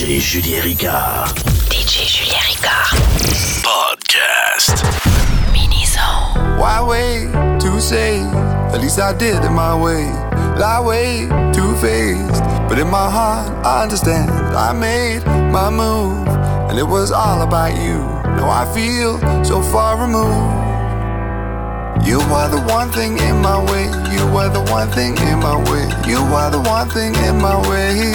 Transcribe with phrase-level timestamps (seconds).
[0.00, 1.28] DJ Julien Ricard.
[1.68, 2.96] DJ Julien Ricard.
[3.60, 4.80] Podcast.
[5.52, 6.56] Mini-zone.
[6.58, 7.28] Why wait
[7.60, 8.24] to say?
[8.72, 10.08] At least I did it my way.
[10.56, 12.40] Lie way too faced.
[12.66, 14.30] But in my heart, I understand.
[14.56, 16.26] I made my move,
[16.70, 18.00] and it was all about you.
[18.40, 20.48] Now I feel so far removed.
[22.08, 23.84] You are the one thing in my way.
[24.16, 25.84] You are the one thing in my way.
[26.08, 28.14] You are the one thing in my way.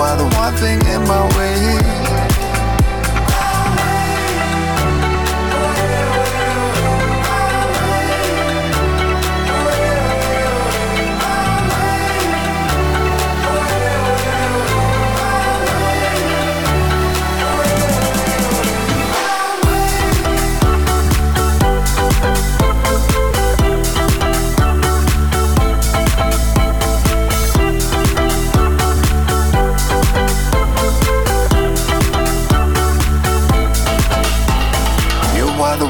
[0.00, 1.89] Are the one thing in my way.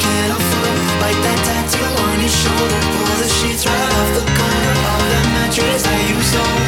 [0.00, 0.78] Can't afford.
[1.00, 5.20] Bite that tattoo on your shoulder, pull the sheets right off the corner of the
[5.34, 6.67] mattress that you stole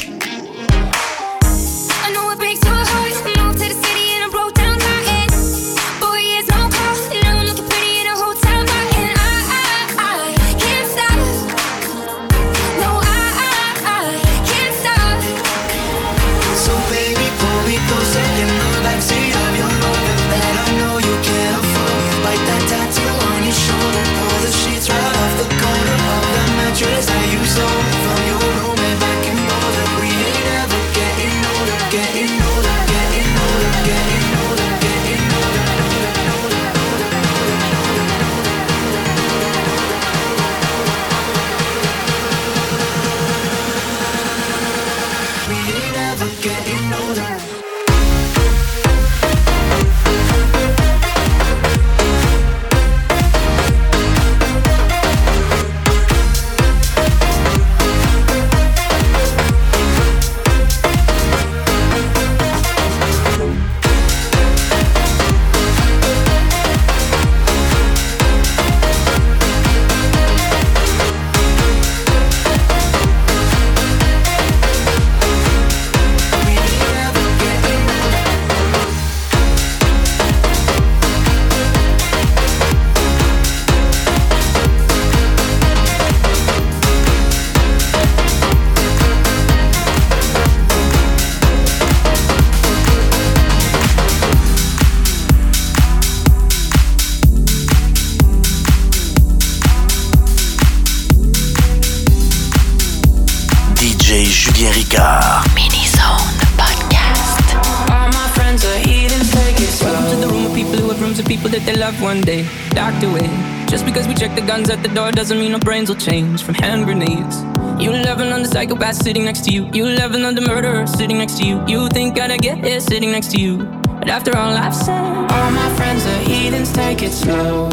[115.51, 117.41] Door our brains will change from hand grenades.
[117.81, 119.69] You on the psychopath sitting next to you.
[119.73, 121.63] You on the murderer sitting next to you.
[121.67, 123.57] You think I'd get it sitting next to you.
[123.99, 127.69] But after all I've said, all my friends are heathens, take it slow.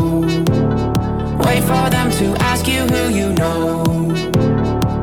[1.44, 3.84] Wait for them to ask you who you know.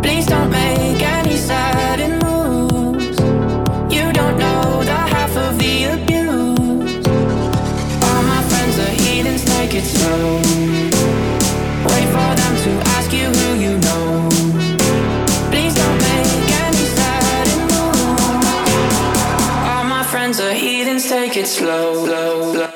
[0.02, 0.95] Please don't make
[21.46, 22.75] slow, slow, slow.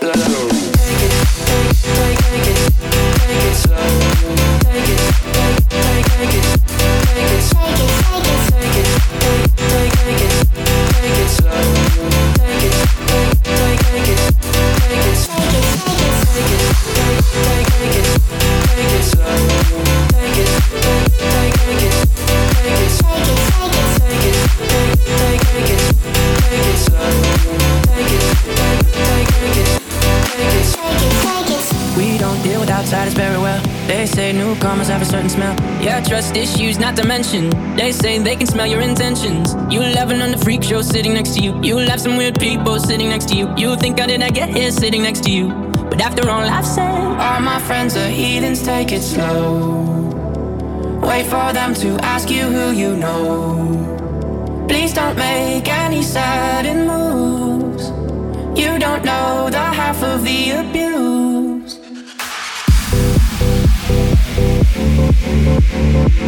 [37.10, 39.56] They say they can smell your intentions.
[39.74, 41.60] You laughing on the freak show sitting next to you.
[41.64, 43.52] You have some weird people sitting next to you.
[43.58, 45.48] You think how did I get here sitting next to you?
[45.90, 48.62] But after all I've said, all my friends are heathens.
[48.62, 49.98] Take it slow.
[51.02, 54.68] Wait for them to ask you who you know.
[54.70, 57.90] Please don't make any sudden moves.
[58.56, 61.19] You don't know the half of the abuse.
[66.20, 66.28] Take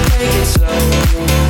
[0.08, 1.47] take it slow.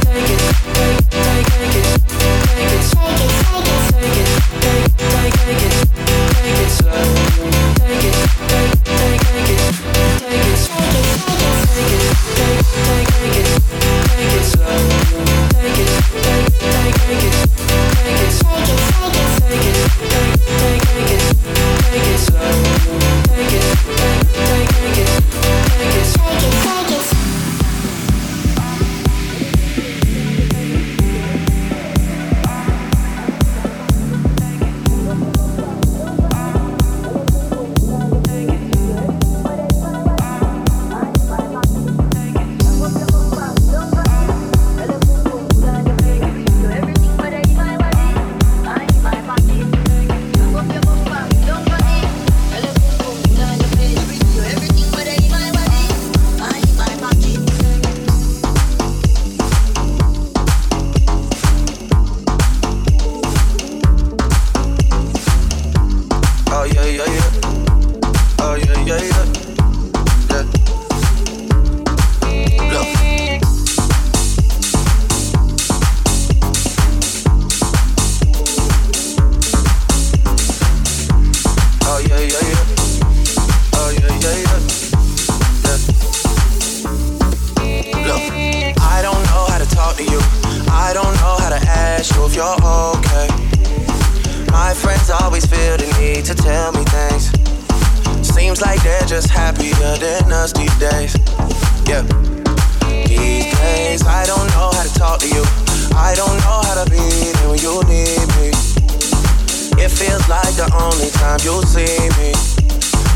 [110.19, 111.87] Feels like the only time you'll see
[112.19, 112.31] me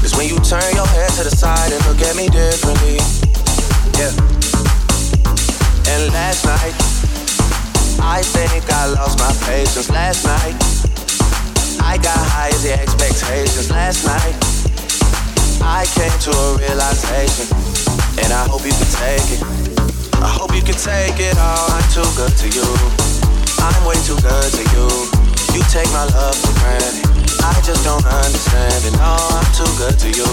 [0.05, 2.99] is when you turn your head to the side and look at me differently.
[3.99, 4.13] Yeah.
[5.93, 6.75] And last night,
[8.03, 9.91] I think I lost my patience.
[9.91, 10.57] Last night,
[11.83, 14.37] I got high as the expectations last night.
[15.63, 17.47] I came to a realization,
[18.23, 19.43] and I hope you can take it.
[20.23, 21.71] I hope you can take it all.
[21.71, 22.69] I'm too good to you.
[23.59, 25.12] I'm way too good to you.
[25.53, 27.05] You take my love for granted.
[27.45, 28.93] I just don't understand it.
[28.97, 30.29] No, I'm too good to you.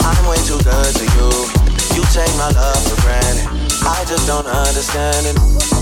[0.00, 1.28] I'm way too good to you.
[1.94, 3.46] You take my love for granted.
[3.84, 5.81] I just don't understand it.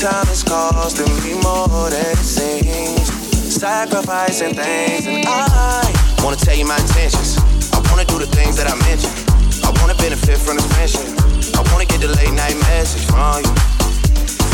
[0.00, 3.04] time is costing me more than it seems.
[3.52, 5.84] Sacrificing things, and I
[6.24, 7.36] wanna tell you my intentions.
[7.76, 9.12] I wanna do the things that I mentioned.
[9.60, 11.04] I wanna benefit from the friendship.
[11.52, 13.52] I wanna get the late night message from you,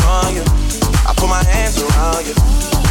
[0.03, 0.43] from you.
[1.07, 2.35] I put my hands around you.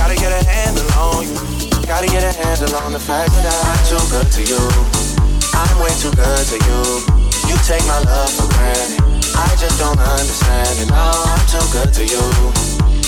[0.01, 1.37] Gotta get a handle on you.
[1.85, 4.62] Gotta get a handle on the fact that I'm too good to you.
[5.53, 6.81] I'm way too good to you.
[7.53, 9.06] You take my love for granted.
[9.37, 10.88] I just don't understand it.
[10.88, 12.25] No, I'm too good to you.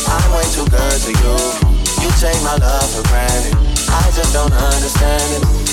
[0.06, 1.34] I'm way too good to you.
[2.02, 3.54] You take my love for granted.
[3.88, 5.67] I just don't understand it.